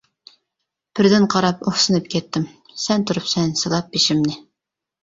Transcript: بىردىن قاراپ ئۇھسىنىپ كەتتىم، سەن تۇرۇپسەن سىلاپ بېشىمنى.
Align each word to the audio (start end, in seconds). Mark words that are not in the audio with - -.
بىردىن 0.99 1.27
قاراپ 1.35 1.61
ئۇھسىنىپ 1.73 2.09
كەتتىم، 2.15 2.49
سەن 2.87 3.07
تۇرۇپسەن 3.13 3.57
سىلاپ 3.65 3.95
بېشىمنى. 3.97 4.41